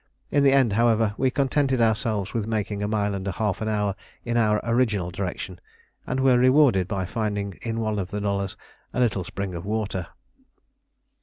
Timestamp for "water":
9.63-10.07